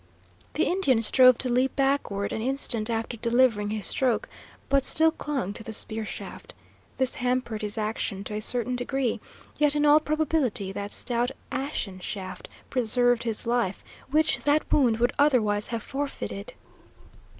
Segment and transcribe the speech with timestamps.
[0.55, 4.27] The Indian strove to leap backward an instant after delivering his stroke,
[4.67, 6.55] but still clung to the spear shaft.
[6.97, 9.21] This hampered his action to a certain degree,
[9.59, 15.13] yet in all probability that stout ashen shaft preserved his life, which that wound would
[15.19, 16.55] otherwise have forfeited.